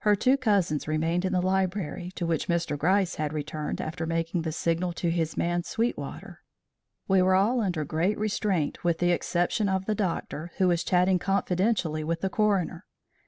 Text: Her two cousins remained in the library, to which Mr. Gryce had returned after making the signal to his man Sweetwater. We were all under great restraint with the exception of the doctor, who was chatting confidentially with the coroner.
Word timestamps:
Her 0.00 0.16
two 0.16 0.36
cousins 0.36 0.88
remained 0.88 1.24
in 1.24 1.32
the 1.32 1.40
library, 1.40 2.10
to 2.16 2.26
which 2.26 2.48
Mr. 2.48 2.76
Gryce 2.76 3.14
had 3.14 3.32
returned 3.32 3.80
after 3.80 4.04
making 4.04 4.42
the 4.42 4.50
signal 4.50 4.92
to 4.94 5.12
his 5.12 5.36
man 5.36 5.62
Sweetwater. 5.62 6.42
We 7.06 7.22
were 7.22 7.36
all 7.36 7.60
under 7.60 7.84
great 7.84 8.18
restraint 8.18 8.82
with 8.82 8.98
the 8.98 9.12
exception 9.12 9.68
of 9.68 9.84
the 9.86 9.94
doctor, 9.94 10.50
who 10.58 10.66
was 10.66 10.82
chatting 10.82 11.20
confidentially 11.20 12.02
with 12.02 12.20
the 12.20 12.30
coroner. 12.30 12.84